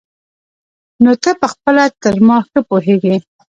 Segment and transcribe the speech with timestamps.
[1.03, 3.15] نو ته پخپله تر ما ښه پوهېږي.